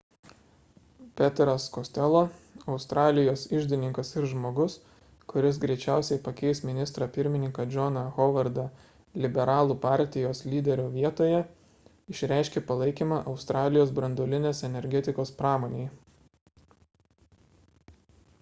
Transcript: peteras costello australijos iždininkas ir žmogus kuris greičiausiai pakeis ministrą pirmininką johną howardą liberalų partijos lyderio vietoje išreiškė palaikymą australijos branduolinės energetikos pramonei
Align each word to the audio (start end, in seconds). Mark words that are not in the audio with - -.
peteras 1.19 1.63
costello 1.73 2.21
australijos 2.75 3.41
iždininkas 3.57 4.13
ir 4.21 4.23
žmogus 4.31 4.77
kuris 5.33 5.59
greičiausiai 5.65 6.21
pakeis 6.27 6.61
ministrą 6.69 7.07
pirmininką 7.17 7.65
johną 7.75 8.05
howardą 8.15 8.65
liberalų 9.25 9.75
partijos 9.85 10.41
lyderio 10.55 10.85
vietoje 10.97 11.41
išreiškė 12.15 12.63
palaikymą 12.71 13.19
australijos 13.35 13.91
branduolinės 14.01 14.63
energetikos 14.71 15.33
pramonei 15.43 15.85